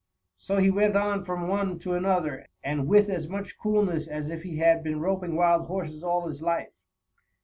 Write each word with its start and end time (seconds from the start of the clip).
So 0.35 0.57
he 0.57 0.71
went 0.71 0.95
on 0.95 1.23
from 1.23 1.47
one 1.47 1.77
to 1.77 1.93
another, 1.93 2.47
and 2.63 2.87
with 2.87 3.07
as 3.07 3.27
much 3.29 3.59
coolness 3.59 4.07
as 4.07 4.31
if 4.31 4.41
he 4.41 4.57
had 4.57 4.81
been 4.83 4.99
roping 4.99 5.35
wild 5.35 5.67
horses 5.67 6.03
all 6.03 6.27
his 6.27 6.41
life. 6.41 6.79